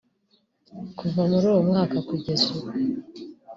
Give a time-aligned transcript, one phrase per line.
[0.97, 2.69] Kuva muri uwo mwaka kugeza ubu